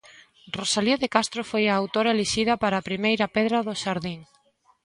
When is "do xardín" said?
3.67-4.19